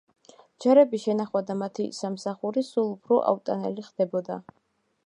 ჯარების 0.63 1.03
შენახვა 1.03 1.43
და 1.51 1.57
მათი 1.59 1.85
სამსახური 1.99 2.65
სულ 2.71 2.91
უფრო 2.95 3.21
აუტანელი 3.35 3.87
ხდებოდა. 3.93 4.43